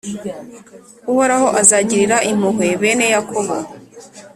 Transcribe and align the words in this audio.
Uhoraho 1.11 1.47
azagirira 1.61 2.17
impuhwe 2.31 2.67
bene 2.81 3.05
Yakobo, 3.13 3.55